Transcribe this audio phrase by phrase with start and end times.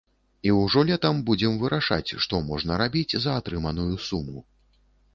[0.47, 4.47] І ўжо летам будзем вырашаць, што можна рабіць за атрыманую суму.